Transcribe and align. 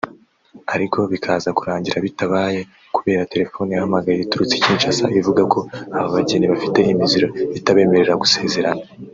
ariko 0.75 0.99
bikaza 1.11 1.49
kurangira 1.57 1.97
bitabaye 2.05 2.59
kubera 2.95 3.29
telefoni 3.33 3.69
yahamagaye 3.71 4.19
iturutse 4.21 4.53
i 4.55 4.61
Kinshasa 4.63 5.05
ivuga 5.19 5.41
ko 5.53 5.59
aba 5.97 6.07
bageni 6.15 6.45
bafite 6.53 6.79
imiziro 6.93 7.27
itabemerera 7.57 8.13
gusezerana 8.23 8.83